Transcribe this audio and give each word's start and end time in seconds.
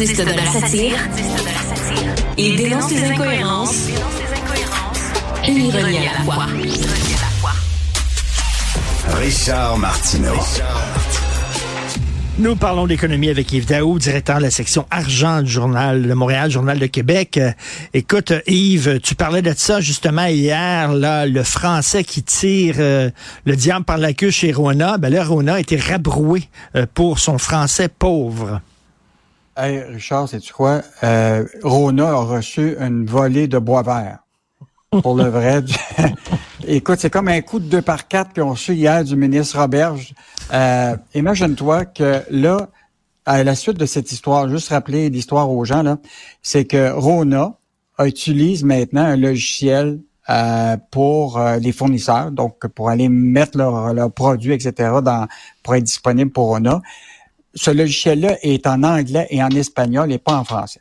artiste 0.00 0.24
de 0.24 0.32
la 0.32 0.46
satire. 0.46 0.96
Il 2.38 2.56
dénonce 2.56 2.90
les 2.90 3.04
incohérences 3.04 3.88
et 5.46 5.50
l'ironie 5.50 5.98
à 5.98 6.18
la 6.18 6.24
fois. 6.24 6.46
Richard 9.18 9.76
Martineau. 9.76 10.36
Nous 12.38 12.56
parlons 12.56 12.86
d'économie 12.86 13.28
avec 13.28 13.52
Yves 13.52 13.66
Daou, 13.66 13.98
directeur 13.98 14.38
de 14.38 14.44
la 14.44 14.50
section 14.50 14.86
argent 14.90 15.42
du 15.42 15.50
journal 15.50 16.08
de 16.08 16.14
Montréal, 16.14 16.50
journal 16.50 16.78
de 16.78 16.86
Québec. 16.86 17.36
Euh, 17.36 17.52
écoute, 17.92 18.32
Yves, 18.46 19.00
tu 19.00 19.14
parlais 19.14 19.42
de 19.42 19.52
ça 19.54 19.82
justement 19.82 20.24
hier, 20.24 20.94
là, 20.94 21.26
le 21.26 21.42
français 21.42 22.04
qui 22.04 22.22
tire 22.22 22.76
euh, 22.78 23.10
le 23.44 23.54
diable 23.54 23.84
par 23.84 23.98
la 23.98 24.14
queue 24.14 24.30
chez 24.30 24.50
Rona. 24.50 24.96
Ben 24.96 25.10
là, 25.10 25.22
Rona 25.24 25.56
a 25.56 25.60
été 25.60 25.76
rabroué 25.76 26.44
euh, 26.74 26.86
pour 26.94 27.18
son 27.18 27.36
français 27.36 27.88
pauvre. 27.88 28.62
Hey, 29.62 29.82
Richard, 29.82 30.26
sais-tu 30.26 30.54
quoi? 30.54 30.80
Rona 31.62 32.08
a 32.08 32.22
reçu 32.22 32.76
une 32.80 33.04
volée 33.04 33.46
de 33.46 33.58
bois 33.58 33.82
vert. 33.82 34.20
Pour 35.02 35.14
le 35.14 35.24
vrai. 35.24 35.62
Écoute, 36.66 36.98
c'est 36.98 37.10
comme 37.10 37.28
un 37.28 37.42
coup 37.42 37.60
de 37.60 37.66
deux 37.66 37.82
par 37.82 38.08
quatre 38.08 38.32
qu'ils 38.32 38.42
ont 38.42 38.52
reçu 38.52 38.72
hier 38.72 39.04
du 39.04 39.16
ministre 39.16 39.60
Roberge. 39.60 40.14
Euh, 40.50 40.96
imagine-toi 41.14 41.84
que 41.84 42.22
là, 42.30 42.70
à 43.26 43.44
la 43.44 43.54
suite 43.54 43.76
de 43.76 43.84
cette 43.84 44.10
histoire, 44.12 44.48
juste 44.48 44.70
rappeler 44.70 45.10
l'histoire 45.10 45.50
aux 45.50 45.66
gens, 45.66 45.82
là, 45.82 45.98
c'est 46.40 46.64
que 46.64 46.92
Rona 46.92 47.52
utilise 47.98 48.64
maintenant 48.64 49.02
un 49.02 49.16
logiciel 49.16 50.00
euh, 50.30 50.78
pour 50.90 51.36
euh, 51.36 51.58
les 51.58 51.72
fournisseurs, 51.72 52.30
donc 52.30 52.66
pour 52.68 52.88
aller 52.88 53.10
mettre 53.10 53.58
leurs 53.58 54.10
produits, 54.10 54.54
etc., 54.54 54.72
dans, 55.02 55.28
pour 55.62 55.74
être 55.74 55.84
disponible 55.84 56.30
pour 56.30 56.46
Rona. 56.46 56.80
Ce 57.54 57.70
logiciel-là 57.70 58.36
est 58.42 58.66
en 58.66 58.82
anglais 58.82 59.26
et 59.30 59.42
en 59.42 59.50
espagnol 59.50 60.12
et 60.12 60.18
pas 60.18 60.36
en 60.36 60.44
français. 60.44 60.80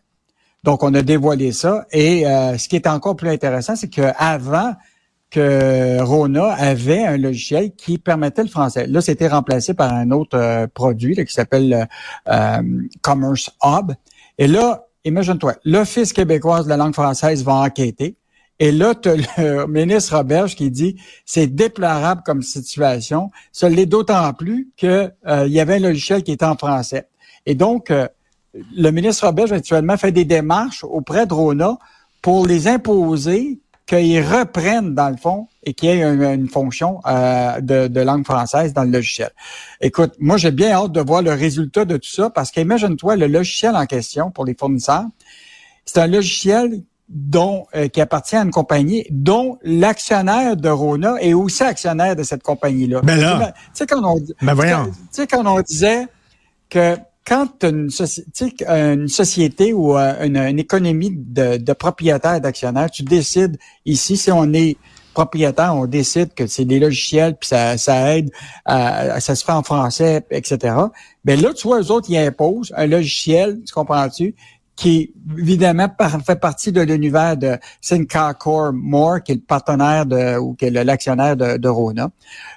Donc, 0.63 0.83
on 0.83 0.93
a 0.93 1.01
dévoilé 1.01 1.51
ça. 1.51 1.85
Et 1.91 2.23
ce 2.23 2.67
qui 2.67 2.75
est 2.75 2.87
encore 2.87 3.15
plus 3.15 3.29
intéressant, 3.29 3.75
c'est 3.75 3.87
qu'avant, 3.87 4.73
que 5.29 6.01
Rona 6.01 6.53
avait 6.53 7.05
un 7.05 7.17
logiciel 7.17 7.71
qui 7.75 7.97
permettait 7.97 8.43
le 8.43 8.49
français. 8.49 8.87
Là, 8.87 9.01
c'était 9.01 9.27
remplacé 9.27 9.73
par 9.73 9.93
un 9.93 10.11
autre 10.11 10.37
euh, 10.37 10.67
produit 10.67 11.15
qui 11.15 11.33
s'appelle 11.33 11.87
euh, 12.27 12.61
Commerce 13.01 13.51
Hub. 13.63 13.91
Et 14.37 14.47
là, 14.47 14.87
imagine-toi, 15.05 15.55
l'Office 15.65 16.13
québécois 16.13 16.63
de 16.63 16.69
la 16.69 16.77
langue 16.77 16.93
française 16.93 17.43
va 17.43 17.53
enquêter. 17.53 18.15
Et 18.59 18.71
là, 18.71 18.93
tu 18.93 19.09
le 19.09 19.65
ministre 19.67 20.17
Roberge 20.17 20.55
qui 20.55 20.69
dit 20.69 20.97
c'est 21.25 21.47
déplorable 21.47 22.21
comme 22.25 22.41
situation. 22.41 23.31
Ça 23.51 23.69
l'est 23.69 23.85
d'autant 23.85 24.33
plus 24.33 24.69
qu'il 24.75 25.13
euh, 25.27 25.47
y 25.47 25.59
avait 25.59 25.75
un 25.75 25.79
logiciel 25.79 26.23
qui 26.23 26.31
était 26.33 26.45
en 26.45 26.57
français. 26.57 27.07
Et 27.45 27.55
donc, 27.55 27.91
le 28.53 28.91
ministre 28.91 29.25
Roberge 29.25 29.51
actuellement 29.51 29.97
fait 29.97 30.11
des 30.11 30.25
démarches 30.25 30.83
auprès 30.83 31.25
de 31.25 31.33
Rona 31.33 31.77
pour 32.21 32.45
les 32.45 32.67
imposer 32.67 33.59
qu'ils 33.89 34.21
reprennent, 34.21 34.93
dans 34.93 35.09
le 35.09 35.17
fond, 35.17 35.47
et 35.63 35.73
qu'il 35.73 35.89
y 35.89 35.91
ait 35.93 36.03
une, 36.03 36.47
fonction 36.47 36.99
euh, 37.07 37.59
de, 37.59 37.99
langue 38.01 38.23
française 38.23 38.71
dans 38.71 38.83
le 38.83 38.91
logiciel. 38.91 39.31
Écoute, 39.81 40.13
moi, 40.19 40.37
j'ai 40.37 40.51
bien 40.51 40.71
hâte 40.71 40.91
de 40.91 41.01
voir 41.01 41.23
le 41.23 41.31
résultat 41.31 41.85
de 41.85 41.97
tout 41.97 42.09
ça, 42.09 42.29
parce 42.29 42.51
qu'imagine-toi, 42.51 43.15
le 43.15 43.27
logiciel 43.27 43.75
en 43.75 43.85
question 43.87 44.29
pour 44.29 44.45
les 44.45 44.53
fournisseurs, 44.53 45.05
c'est 45.85 45.99
un 45.99 46.07
logiciel 46.07 46.83
dont 47.09 47.65
euh, 47.75 47.87
qui 47.87 48.01
appartient 48.01 48.35
à 48.35 48.43
une 48.43 48.51
compagnie 48.51 49.05
dont 49.09 49.57
l'actionnaire 49.63 50.55
de 50.55 50.69
Rona 50.69 51.15
est 51.19 51.33
aussi 51.33 51.63
actionnaire 51.63 52.15
de 52.15 52.23
cette 52.23 52.43
compagnie-là. 52.43 53.01
Ben 53.01 53.19
là, 53.19 53.53
tu 53.55 53.69
sais 53.73 53.85
quand 53.87 54.03
on, 54.03 54.19
ben 54.41 54.55
tu 54.55 54.93
sais 55.11 55.27
quand 55.27 55.45
on 55.45 55.59
disait 55.61 56.05
que 56.69 56.97
quand 57.25 57.63
une, 57.63 57.89
une, 58.69 59.07
société 59.07 59.73
ou 59.73 59.97
euh, 59.97 60.25
une, 60.25 60.59
économie 60.59 61.11
de, 61.11 61.57
de 61.57 61.73
propriétaires 61.73 62.41
d'actionnaires, 62.41 62.89
tu 62.89 63.03
décides 63.03 63.57
ici, 63.85 64.17
si 64.17 64.31
on 64.31 64.51
est 64.53 64.77
propriétaire, 65.13 65.75
on 65.75 65.85
décide 65.85 66.33
que 66.33 66.47
c'est 66.47 66.65
des 66.65 66.79
logiciels, 66.79 67.35
puis 67.35 67.49
ça, 67.49 67.77
ça 67.77 68.15
aide, 68.15 68.31
à, 68.65 69.19
ça 69.19 69.35
se 69.35 69.43
fait 69.43 69.51
en 69.51 69.63
français, 69.63 70.25
etc. 70.31 70.75
Mais 71.25 71.35
ben 71.35 71.41
là, 71.41 71.53
tu 71.53 71.67
vois, 71.67 71.81
eux 71.81 71.91
autres, 71.91 72.09
ils 72.09 72.17
imposent 72.17 72.73
un 72.75 72.87
logiciel, 72.87 73.59
tu 73.65 73.73
comprends-tu, 73.73 74.35
qui 74.79 75.11
évidemment 75.37 75.89
fait 76.25 76.39
partie 76.39 76.71
de 76.71 76.79
l'univers 76.79 77.35
de 77.35 77.57
Core 78.39 78.71
More, 78.71 79.21
qui 79.21 79.33
est 79.33 79.35
le 79.35 79.41
partenaire 79.41 80.05
de 80.05 80.37
ou 80.37 80.53
qui 80.53 80.65
est 80.65 80.71
l'actionnaire 80.71 81.35
de, 81.35 81.57
de, 81.57 81.67
Rona. 81.67 82.09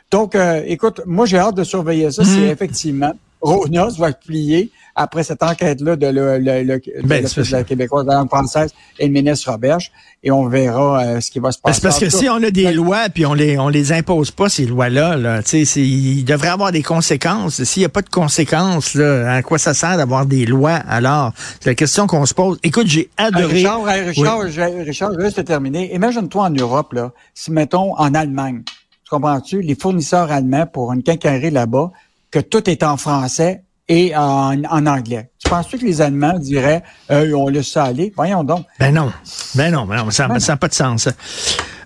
Donc, 0.08 0.36
euh, 0.36 0.62
écoute, 0.64 1.00
moi 1.04 1.26
j'ai 1.26 1.38
hâte 1.38 1.56
de 1.56 1.64
surveiller 1.64 2.12
ça. 2.12 2.22
C'est 2.24 2.30
mm-hmm. 2.30 2.52
effectivement 2.52 3.12
Ronos 3.42 3.90
va 3.98 4.12
plier 4.12 4.70
après 4.94 5.24
cette 5.24 5.42
enquête-là 5.42 5.96
de 5.96 6.06
le, 6.06 6.38
le, 6.38 6.62
le, 6.62 6.80
ben, 7.04 7.24
de 7.24 7.50
la 7.52 7.64
québécoise 7.64 8.04
de 8.04 8.10
la 8.10 8.16
langue 8.16 8.28
française 8.28 8.72
et 8.98 9.06
le 9.06 9.12
ministre 9.12 9.50
Roberge, 9.50 9.90
et 10.22 10.30
on 10.30 10.46
verra 10.48 11.02
euh, 11.02 11.20
ce 11.20 11.30
qui 11.30 11.38
va 11.38 11.50
se 11.50 11.58
passer. 11.58 11.80
C'est 11.80 11.88
parce 11.88 11.98
que 11.98 12.10
si 12.10 12.28
on 12.28 12.42
a 12.42 12.50
des 12.50 12.72
lois 12.72 13.08
puis 13.08 13.24
on 13.24 13.32
les 13.32 13.58
on 13.58 13.68
les 13.68 13.92
impose 13.92 14.30
pas 14.30 14.48
ces 14.48 14.66
lois-là, 14.66 15.16
là, 15.16 15.40
il 15.76 16.24
devrait 16.24 16.48
avoir 16.48 16.72
des 16.72 16.82
conséquences. 16.82 17.64
S'il 17.64 17.80
n'y 17.80 17.86
a 17.86 17.88
pas 17.88 18.02
de 18.02 18.10
conséquences, 18.10 18.94
là, 18.94 19.32
à 19.32 19.42
quoi 19.42 19.58
ça 19.58 19.72
sert 19.72 19.96
d'avoir 19.96 20.26
des 20.26 20.44
lois 20.44 20.74
alors? 20.74 21.32
C'est 21.60 21.70
la 21.70 21.74
question 21.74 22.06
qu'on 22.06 22.26
se 22.26 22.34
pose. 22.34 22.58
Écoute, 22.62 22.86
j'ai 22.86 23.08
adoré. 23.16 23.46
Richard, 23.46 23.84
Richard, 23.84 24.40
Richard, 24.40 25.12
je 25.14 25.20
vais 25.20 25.44
terminer. 25.44 25.94
Imagine-toi 25.94 26.44
en 26.44 26.50
Europe 26.50 26.92
là, 26.92 27.12
si 27.34 27.50
mettons 27.50 27.96
en 27.98 28.14
Allemagne, 28.14 28.62
tu 29.04 29.10
comprends-tu? 29.10 29.62
Les 29.62 29.74
fournisseurs 29.74 30.30
allemands 30.30 30.66
pour 30.66 30.92
une 30.92 31.02
quincaillerie 31.02 31.50
là-bas 31.50 31.90
que 32.32 32.40
tout 32.40 32.68
est 32.68 32.82
en 32.82 32.96
français 32.96 33.62
et 33.88 34.16
en, 34.16 34.86
anglais. 34.86 35.30
Tu 35.38 35.50
penses-tu 35.50 35.78
que 35.78 35.84
les 35.84 36.00
Allemands 36.00 36.38
diraient 36.38 36.82
euh, 37.10 37.32
on 37.34 37.48
laisse 37.48 37.70
ça 37.70 37.84
aller? 37.84 38.12
Voyons 38.16 38.42
donc. 38.42 38.64
Ben 38.80 38.92
non. 38.92 39.12
Ben 39.54 39.70
non, 39.70 39.86
ben 39.86 39.96
non 39.96 40.10
ça 40.10 40.28
n'a 40.28 40.56
pas 40.56 40.68
de 40.68 40.74
sens. 40.74 41.08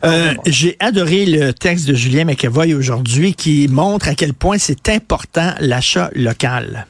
Euh, 0.04 0.34
j'ai 0.46 0.76
adoré 0.78 1.26
le 1.26 1.52
texte 1.52 1.86
de 1.88 1.94
Julien 1.94 2.24
McEvoy 2.24 2.74
aujourd'hui 2.74 3.34
qui 3.34 3.66
montre 3.68 4.08
à 4.08 4.14
quel 4.14 4.34
point 4.34 4.58
c'est 4.58 4.88
important 4.88 5.52
l'achat 5.60 6.10
local. 6.14 6.86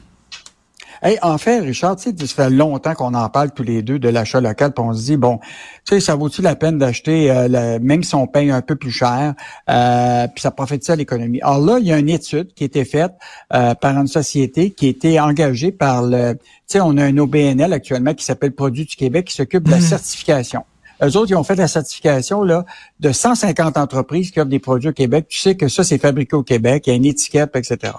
Hey, 1.07 1.17
en 1.21 1.37
fait, 1.37 1.61
Richard, 1.61 1.95
tu 1.95 2.09
sais, 2.09 2.27
ça 2.27 2.43
fait 2.43 2.49
longtemps 2.49 2.93
qu'on 2.93 3.13
en 3.13 3.29
parle 3.29 3.51
tous 3.51 3.63
les 3.63 3.81
deux 3.81 3.97
de 3.97 4.09
l'achat 4.09 4.41
local, 4.41 4.73
puis 4.73 4.83
on 4.85 4.91
se 4.91 5.05
dit, 5.05 5.15
bon, 5.15 5.37
tu 5.37 5.95
sais, 5.95 5.99
ça 6.01 6.15
vaut-tu 6.15 6.41
la 6.41 6.57
peine 6.57 6.77
d'acheter, 6.77 7.31
euh, 7.31 7.79
même 7.81 8.03
si 8.03 8.13
on 8.13 8.27
paye 8.27 8.51
un 8.51 8.61
peu 8.61 8.75
plus 8.75 8.91
cher, 8.91 9.33
euh, 9.69 10.27
puis 10.27 10.41
ça 10.41 10.51
profite 10.51 10.89
à 10.89 10.97
l'économie? 10.97 11.39
Alors 11.41 11.59
là, 11.59 11.79
il 11.79 11.87
y 11.87 11.93
a 11.93 11.97
une 11.97 12.09
étude 12.09 12.53
qui 12.53 12.63
a 12.63 12.65
été 12.65 12.83
faite 12.83 13.13
euh, 13.53 13.73
par 13.73 13.97
une 13.97 14.07
société 14.07 14.71
qui 14.71 14.87
a 14.87 14.89
été 14.89 15.17
engagée 15.17 15.71
par 15.71 16.01
le, 16.01 16.33
tu 16.33 16.41
sais, 16.65 16.81
on 16.81 16.97
a 16.97 17.05
un 17.05 17.17
OBNL 17.17 17.71
actuellement 17.71 18.13
qui 18.13 18.25
s'appelle 18.25 18.51
Produits 18.51 18.83
du 18.83 18.97
Québec 18.97 19.27
qui 19.27 19.33
s'occupe 19.33 19.63
de 19.63 19.71
la 19.71 19.77
mmh. 19.77 19.81
certification. 19.81 20.65
Eux 21.01 21.15
autres, 21.15 21.31
ils 21.31 21.35
ont 21.35 21.43
fait 21.43 21.55
la 21.55 21.69
certification 21.69 22.43
là, 22.43 22.65
de 22.99 23.13
150 23.13 23.77
entreprises 23.77 24.31
qui 24.31 24.41
offrent 24.41 24.49
des 24.49 24.59
produits 24.59 24.89
au 24.89 24.93
Québec. 24.93 25.27
Tu 25.29 25.39
sais 25.39 25.55
que 25.55 25.69
ça, 25.69 25.85
c'est 25.85 25.99
fabriqué 25.99 26.35
au 26.35 26.43
Québec, 26.43 26.83
il 26.87 26.89
y 26.89 26.93
a 26.93 26.95
une 26.97 27.05
étiquette, 27.05 27.55
etc. 27.55 27.93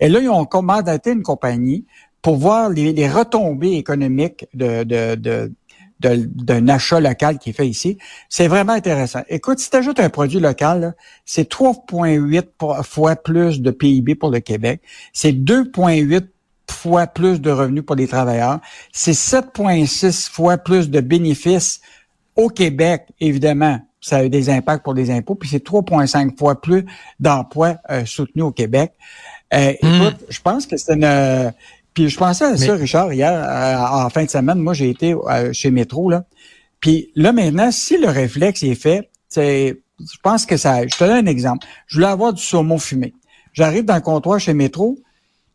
Et 0.00 0.08
là, 0.08 0.20
ils 0.20 0.30
ont 0.30 0.46
commandaté 0.46 1.10
une 1.10 1.22
compagnie 1.22 1.84
pour 2.24 2.36
voir 2.36 2.70
les, 2.70 3.06
retombées 3.06 3.74
économiques 3.74 4.46
de, 4.54 4.82
de, 4.82 5.52
d'un 6.00 6.68
achat 6.68 6.98
local 6.98 7.38
qui 7.38 7.50
est 7.50 7.52
fait 7.52 7.68
ici. 7.68 7.98
C'est 8.30 8.48
vraiment 8.48 8.72
intéressant. 8.72 9.20
Écoute, 9.28 9.58
si 9.58 9.68
tu 9.68 9.76
ajoutes 9.76 10.00
un 10.00 10.08
produit 10.08 10.40
local, 10.40 10.94
c'est 11.26 11.52
3,8 11.52 12.82
fois 12.82 13.16
plus 13.16 13.60
de 13.60 13.70
PIB 13.70 14.14
pour 14.14 14.30
le 14.30 14.40
Québec. 14.40 14.80
C'est 15.12 15.32
2,8 15.32 16.26
fois 16.70 17.06
plus 17.06 17.42
de 17.42 17.50
revenus 17.50 17.84
pour 17.84 17.94
les 17.94 18.08
travailleurs. 18.08 18.58
C'est 18.90 19.12
7,6 19.12 20.30
fois 20.30 20.56
plus 20.56 20.88
de 20.88 21.00
bénéfices 21.02 21.82
au 22.36 22.48
Québec, 22.48 23.02
évidemment. 23.20 23.80
Ça 24.00 24.18
a 24.18 24.24
eu 24.24 24.30
des 24.30 24.48
impacts 24.48 24.82
pour 24.82 24.94
les 24.94 25.10
impôts. 25.10 25.34
Puis 25.34 25.50
c'est 25.50 25.62
3,5 25.62 26.38
fois 26.38 26.58
plus 26.58 26.86
d'emplois 27.20 27.76
euh, 27.90 28.06
soutenus 28.06 28.46
au 28.46 28.50
Québec. 28.50 28.92
Euh, 29.52 29.74
hmm. 29.82 30.02
Écoute, 30.02 30.24
je 30.30 30.40
pense 30.40 30.66
que 30.66 30.78
c'est 30.78 30.94
une 30.94 31.52
puis 31.94 32.08
je 32.08 32.18
pensais 32.18 32.44
à 32.44 32.56
ça, 32.56 32.74
Richard, 32.74 33.12
hier, 33.12 33.32
euh, 33.32 34.04
en 34.04 34.10
fin 34.10 34.24
de 34.24 34.30
semaine. 34.30 34.58
Moi, 34.58 34.74
j'ai 34.74 34.90
été 34.90 35.14
euh, 35.14 35.52
chez 35.52 35.70
Métro, 35.70 36.10
là. 36.10 36.24
Puis 36.80 37.10
là, 37.14 37.32
maintenant, 37.32 37.70
si 37.70 37.96
le 37.96 38.08
réflexe 38.08 38.62
est 38.64 38.74
fait, 38.74 39.10
c'est, 39.28 39.80
je 40.00 40.18
pense 40.22 40.44
que 40.44 40.56
ça. 40.56 40.86
Je 40.86 40.96
te 40.96 41.04
donne 41.04 41.26
un 41.26 41.30
exemple. 41.30 41.66
Je 41.86 41.96
voulais 41.96 42.08
avoir 42.08 42.32
du 42.32 42.42
saumon 42.42 42.78
fumé. 42.78 43.14
J'arrive 43.52 43.84
dans 43.84 43.94
le 43.94 44.00
comptoir 44.00 44.40
chez 44.40 44.54
Métro. 44.54 44.98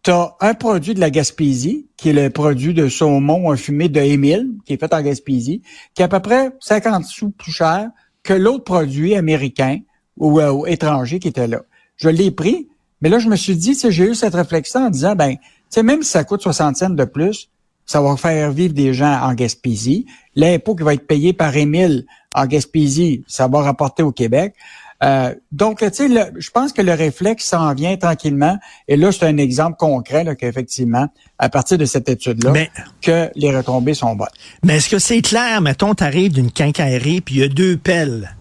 Tu 0.01 0.11
as 0.11 0.33
un 0.39 0.53
produit 0.53 0.93
de 0.93 1.01
la 1.01 1.09
Gaspésie, 1.09 1.87
qui 1.97 2.09
est 2.09 2.13
le 2.13 2.29
produit 2.29 2.73
de 2.73 2.87
saumon 2.87 3.55
fumé 3.57 3.89
de 3.89 3.99
Émile, 3.99 4.47
qui 4.65 4.73
est 4.73 4.77
fait 4.77 4.93
en 4.93 5.01
Gaspésie, 5.01 5.61
qui 5.93 6.01
est 6.01 6.05
à 6.05 6.07
peu 6.07 6.21
près 6.21 6.51
50 6.61 7.03
sous 7.03 7.31
plus 7.31 7.51
cher 7.51 7.89
que 8.23 8.33
l'autre 8.33 8.63
produit 8.63 9.13
américain 9.15 9.79
ou, 10.15 10.39
euh, 10.39 10.51
ou 10.51 10.67
étranger 10.67 11.19
qui 11.19 11.27
était 11.27 11.47
là. 11.47 11.63
Je 11.97 12.07
l'ai 12.07 12.31
pris, 12.31 12.69
mais 13.01 13.09
là, 13.09 13.19
je 13.19 13.27
me 13.27 13.35
suis 13.35 13.55
dit, 13.55 13.77
j'ai 13.89 14.05
eu 14.05 14.15
cette 14.15 14.35
réflexion 14.35 14.85
en 14.85 14.89
disant, 14.89 15.15
ben, 15.15 15.35
sais, 15.69 15.83
même 15.83 16.03
si 16.03 16.11
ça 16.11 16.23
coûte 16.23 16.41
60 16.41 16.75
cents 16.75 16.89
de 16.89 17.05
plus, 17.05 17.49
ça 17.85 18.01
va 18.01 18.15
faire 18.17 18.51
vivre 18.51 18.73
des 18.73 18.93
gens 18.93 19.19
en 19.21 19.33
Gaspésie. 19.33 20.05
L'impôt 20.35 20.75
qui 20.75 20.83
va 20.83 20.93
être 20.93 21.07
payé 21.07 21.33
par 21.33 21.55
Émile 21.55 22.05
en 22.35 22.45
Gaspésie, 22.45 23.23
ça 23.27 23.47
va 23.47 23.61
rapporter 23.61 24.03
au 24.03 24.11
Québec. 24.11 24.53
Euh, 25.01 25.33
donc, 25.51 25.79
tu 25.79 25.89
sais, 25.91 26.31
je 26.37 26.49
pense 26.51 26.73
que 26.73 26.81
le 26.81 26.93
réflexe 26.93 27.45
s'en 27.45 27.73
vient 27.73 27.95
tranquillement. 27.97 28.57
Et 28.87 28.97
là, 28.97 29.11
c'est 29.11 29.25
un 29.25 29.37
exemple 29.37 29.77
concret 29.77 30.23
là, 30.23 30.35
qu'effectivement, 30.35 31.07
à 31.37 31.49
partir 31.49 31.77
de 31.77 31.85
cette 31.85 32.09
étude-là, 32.09 32.53
que 33.01 33.29
les 33.35 33.55
retombées 33.55 33.93
sont 33.93 34.15
bonnes. 34.15 34.27
Mais 34.63 34.77
est-ce 34.77 34.89
que 34.89 34.99
c'est 34.99 35.21
clair, 35.21 35.61
mettons, 35.61 35.95
tu 35.95 36.03
arrives 36.03 36.33
d'une 36.33 36.51
quincaillerie, 36.51 37.21
puis 37.21 37.35
il 37.35 37.41
y 37.41 37.43
a 37.43 37.47
deux 37.47 37.77
pelles. 37.77 38.35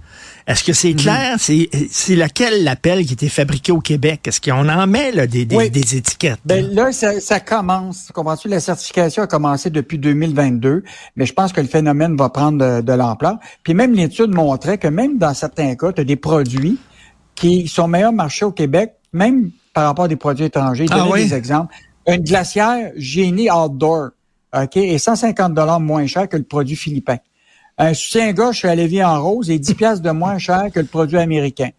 Est-ce 0.49 0.65
que 0.65 0.73
c'est 0.73 0.95
mhm. 0.95 0.97
clair? 0.97 1.37
C'est 1.39 2.17
laquelle 2.17 2.65
l'appel 2.65 3.05
qui 3.05 3.13
était 3.13 3.29
fabriqué 3.29 3.71
au 3.71 3.81
Québec? 3.81 4.27
Est-ce 4.27 4.41
qu'on 4.41 4.67
en 4.67 4.87
met 4.87 5.13
là, 5.13 5.27
des, 5.27 5.45
des, 5.45 5.69
des, 5.69 5.97
étiquettes? 5.97 6.41
Ben, 6.47 6.67
là, 6.73 6.91
ça, 6.91 7.21
ça 7.21 7.39
commence. 7.39 8.11
Comprends-tu? 8.15 8.49
La 8.49 8.59
certification 8.59 9.25
a 9.25 9.27
commencé 9.27 9.69
depuis 9.69 9.99
2022, 9.99 10.85
mais 11.17 11.27
je 11.27 11.35
pense 11.35 11.53
que 11.53 11.61
le 11.61 11.67
phénomène 11.67 12.17
va 12.17 12.31
prendre 12.31 12.81
de, 12.81 12.93
l'ampleur. 12.95 13.37
Puis 13.63 13.75
même 13.75 13.93
l'étude 13.93 14.35
montrait 14.35 14.79
que 14.79 14.89
même 14.89 15.19
dans 15.19 15.35
certains 15.35 15.75
cas, 15.75 15.93
tu 15.93 16.01
as 16.01 16.05
des 16.05 16.17
produits 16.17 16.79
qui 17.35 17.69
sont 17.69 17.87
meilleurs 17.87 18.15
marchés 18.15 18.47
au 18.47 18.53
Québec, 18.53 18.95
même 19.13 19.51
par 19.75 19.85
rapport 19.85 20.07
à 20.07 20.09
des 20.09 20.17
produits 20.17 20.47
étrangers. 20.47 20.87
Je 20.87 20.93
ah, 20.95 21.15
des 21.15 21.35
exemples. 21.35 21.75
Une 22.07 22.23
glacière 22.23 22.91
génie 22.97 23.51
outdoor, 23.51 24.09
OK, 24.57 24.79
est 24.79 24.97
150 24.97 25.53
dollars 25.53 25.79
moins 25.79 26.07
cher 26.07 26.27
que 26.27 26.39
le 26.39 26.45
produit 26.45 26.75
philippin. 26.75 27.19
Un 27.79 27.95
soutien-gauche 27.95 28.65
à 28.65 28.75
Lévis 28.75 29.05
en 29.05 29.23
rose 29.23 29.51
est 29.51 29.59
10 29.59 29.75
pièces 29.75 30.03
de 30.03 30.11
moins 30.11 30.39
cher 30.39 30.67
que 30.75 30.81
le 30.81 30.87
produit 30.87 31.19
américain. 31.19 31.71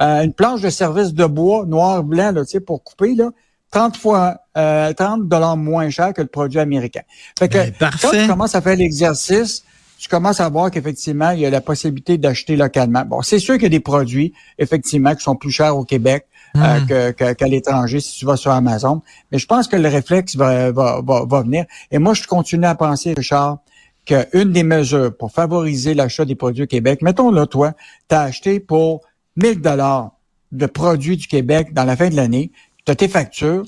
Euh, 0.00 0.22
une 0.22 0.34
planche 0.34 0.60
de 0.60 0.68
service 0.68 1.14
de 1.14 1.24
bois 1.24 1.64
noir-blanc 1.64 2.32
là, 2.32 2.42
pour 2.66 2.84
couper, 2.84 3.14
là, 3.14 3.30
30 3.70 3.96
fois 3.96 4.36
euh, 4.58 4.92
30 4.92 5.26
dollars 5.26 5.56
moins 5.56 5.88
cher 5.88 6.12
que 6.12 6.20
le 6.20 6.28
produit 6.28 6.60
américain. 6.60 7.00
Fait 7.38 7.48
que 7.48 7.70
ben, 7.78 7.90
quand 8.02 8.10
tu 8.10 8.26
commences 8.26 8.54
à 8.54 8.60
faire 8.60 8.76
l'exercice, 8.76 9.64
tu 9.98 10.08
commences 10.08 10.40
à 10.40 10.48
voir 10.50 10.70
qu'effectivement, 10.70 11.30
il 11.30 11.40
y 11.40 11.46
a 11.46 11.50
la 11.50 11.62
possibilité 11.62 12.18
d'acheter 12.18 12.56
localement. 12.56 13.06
Bon, 13.06 13.22
c'est 13.22 13.38
sûr 13.38 13.54
qu'il 13.54 13.64
y 13.64 13.66
a 13.66 13.70
des 13.70 13.80
produits, 13.80 14.34
effectivement, 14.58 15.14
qui 15.14 15.22
sont 15.22 15.36
plus 15.36 15.50
chers 15.50 15.76
au 15.76 15.84
Québec 15.84 16.26
euh, 16.56 16.80
hmm. 16.80 17.34
qu'à 17.34 17.46
l'étranger 17.48 18.00
si 18.00 18.18
tu 18.18 18.26
vas 18.26 18.36
sur 18.36 18.50
Amazon. 18.50 19.00
Mais 19.32 19.38
je 19.38 19.46
pense 19.46 19.66
que 19.66 19.76
le 19.76 19.88
réflexe 19.88 20.36
va, 20.36 20.70
va, 20.70 21.00
va, 21.02 21.24
va 21.24 21.42
venir. 21.42 21.64
Et 21.90 21.98
moi, 21.98 22.12
je 22.12 22.26
continue 22.26 22.66
à 22.66 22.74
penser, 22.74 23.14
Richard, 23.16 23.58
qu'une 24.06 24.52
des 24.52 24.62
mesures 24.62 25.14
pour 25.16 25.32
favoriser 25.32 25.94
l'achat 25.94 26.24
des 26.24 26.34
produits 26.34 26.62
au 26.62 26.66
Québec, 26.66 27.02
mettons 27.02 27.30
là, 27.30 27.46
toi, 27.46 27.74
tu 28.08 28.14
as 28.14 28.22
acheté 28.22 28.60
pour 28.60 29.02
1000 29.36 29.60
dollars 29.60 30.12
de 30.52 30.66
produits 30.66 31.16
du 31.16 31.26
Québec 31.26 31.74
dans 31.74 31.84
la 31.84 31.96
fin 31.96 32.08
de 32.08 32.16
l'année, 32.16 32.52
tu 32.84 32.92
as 32.92 32.94
tes 32.94 33.08
factures, 33.08 33.64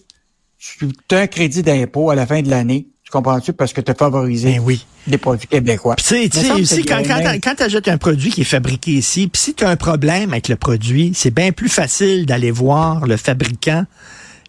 tu 0.58 0.88
as 1.10 1.18
un 1.18 1.26
crédit 1.26 1.62
d'impôt 1.62 2.10
à 2.10 2.14
la 2.14 2.26
fin 2.26 2.40
de 2.40 2.48
l'année, 2.48 2.88
tu 3.08 3.12
comprends-tu? 3.12 3.54
Parce 3.54 3.72
que 3.72 3.80
tu 3.80 3.90
as 3.90 3.94
favorisé 3.94 4.52
ben 4.52 4.60
oui. 4.60 4.86
des 5.06 5.16
produits 5.16 5.48
québécois. 5.48 5.96
Tu 5.96 6.04
sais, 6.04 6.52
aussi, 6.52 6.84
quand, 6.84 7.02
quand, 7.02 7.54
tu 7.56 7.62
achètes 7.62 7.88
un 7.88 7.96
produit 7.96 8.30
qui 8.30 8.42
est 8.42 8.44
fabriqué 8.44 8.90
ici, 8.92 9.28
puis 9.28 9.40
si 9.40 9.54
tu 9.54 9.64
as 9.64 9.70
un 9.70 9.76
problème 9.76 10.32
avec 10.32 10.48
le 10.48 10.56
produit, 10.56 11.12
c'est 11.14 11.32
bien 11.32 11.52
plus 11.52 11.70
facile 11.70 12.26
d'aller 12.26 12.50
voir 12.50 13.06
le 13.06 13.16
fabricant 13.16 13.86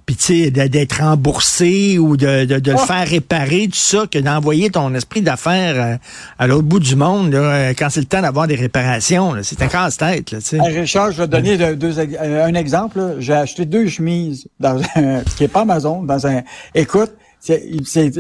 puis 0.09 0.15
tu 0.15 0.45
sais, 0.45 0.49
d'être 0.49 1.03
remboursé 1.03 1.99
ou 1.99 2.17
de, 2.17 2.45
de, 2.45 2.71
le 2.71 2.77
faire 2.77 3.07
réparer, 3.07 3.67
tout 3.67 3.75
ça, 3.75 4.07
que 4.11 4.17
d'envoyer 4.17 4.71
ton 4.71 4.95
esprit 4.95 5.21
d'affaires 5.21 5.75
euh, 5.75 5.97
à, 6.39 6.47
l'autre 6.47 6.63
bout 6.63 6.79
du 6.79 6.95
monde 6.95 7.35
euh, 7.35 7.75
quand 7.77 7.91
c'est 7.91 7.99
le 7.99 8.07
temps 8.07 8.23
d'avoir 8.23 8.47
des 8.47 8.55
réparations. 8.55 9.35
C'est 9.43 9.61
un 9.61 9.67
casse-tête. 9.67 10.35
Richard, 10.51 11.11
je 11.11 11.17
vais 11.17 11.27
te 11.27 11.31
donner 11.31 11.75
deux, 11.75 11.99
euh, 11.99 12.43
un 12.43 12.55
exemple. 12.55 13.17
J'ai 13.19 13.33
acheté 13.33 13.65
deux 13.65 13.87
chemises 13.87 14.47
dans 14.59 14.81
un, 14.95 15.21
qui 15.37 15.43
est 15.43 15.47
pas 15.47 15.61
Amazon, 15.61 16.01
dans 16.01 16.25
un. 16.25 16.41
Écoute, 16.73 17.11
c'est 17.39 18.11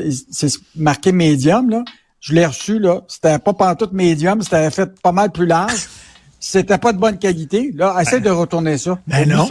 marqué 0.75 1.11
médium 1.11 1.71
là. 1.71 1.83
Je 2.19 2.35
l'ai 2.35 2.45
reçu 2.45 2.77
là. 2.77 3.01
C'était 3.07 3.39
pas 3.39 3.53
pantoute 3.53 3.93
médium, 3.93 4.43
c'était 4.43 4.69
fait 4.69 4.91
pas 5.01 5.11
mal 5.11 5.31
plus 5.31 5.47
large. 5.47 5.87
C'était 6.41 6.77
pas 6.77 6.93
de 6.93 6.97
bonne 6.97 7.17
qualité. 7.17 7.73
Là, 7.75 7.97
essaie 7.99 8.21
de 8.21 8.29
retourner 8.29 8.77
ça. 8.77 8.97
Ben 9.07 9.27
non 9.27 9.45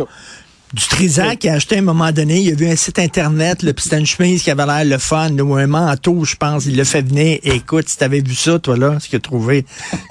du 0.73 0.87
Trisac 0.87 1.38
qui 1.38 1.49
a 1.49 1.55
acheté 1.55 1.76
à 1.76 1.79
un 1.79 1.82
moment 1.82 2.12
donné, 2.12 2.41
il 2.41 2.53
a 2.53 2.55
vu 2.55 2.69
un 2.69 2.76
site 2.76 2.99
internet, 2.99 3.62
le 3.62 3.73
c'était 3.79 3.99
une 3.99 4.06
chemise 4.06 4.43
qui 4.43 4.50
avait 4.50 4.67
l'air 4.67 4.85
le 4.85 4.99
fun, 4.99 5.31
ou 5.38 5.55
un 5.55 5.67
manteau, 5.67 6.25
je 6.25 6.37
pense, 6.37 6.67
il 6.67 6.76
l'a 6.76 6.85
fait 6.85 7.03
venir. 7.03 7.38
écoute, 7.43 7.88
si 7.88 7.97
t'avais 7.97 8.20
vu 8.20 8.35
ça, 8.35 8.59
toi 8.59 8.76
là, 8.76 8.99
ce 9.00 9.09
qu'il 9.09 9.17
a 9.17 9.20
trouvé, 9.20 9.65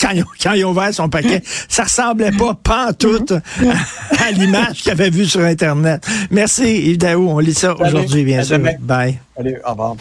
quand, 0.00 0.10
il, 0.12 0.24
quand 0.42 0.50
a 0.50 0.64
ouvert 0.64 0.92
son 0.92 1.08
paquet, 1.08 1.42
ça 1.68 1.84
ressemblait 1.84 2.32
pas 2.32 2.54
pantoute 2.54 3.32
à, 3.32 4.30
l'image 4.32 4.82
qu'il 4.82 4.92
avait 4.92 5.10
vue 5.10 5.26
sur 5.26 5.42
internet. 5.42 6.06
Merci 6.30 6.90
Yves 6.90 6.98
Daou, 6.98 7.28
on 7.28 7.38
lit 7.38 7.54
ça 7.54 7.74
aujourd'hui, 7.78 8.24
bien 8.24 8.42
sûr. 8.42 8.58
Bye. 8.80 9.18
Allez, 9.36 9.56
au 9.64 9.70
revoir. 9.70 9.96